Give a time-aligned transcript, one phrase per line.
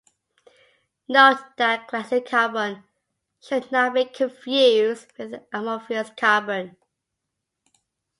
[1.07, 2.83] Note that glassy carbon
[3.39, 6.75] should not be confused with amorphous carbon.